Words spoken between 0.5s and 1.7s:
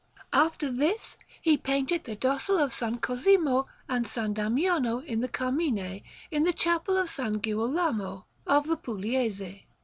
this, he